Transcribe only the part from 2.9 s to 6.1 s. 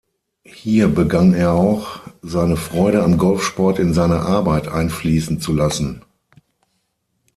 am Golfsport in seine Arbeit einfließen zu lassen.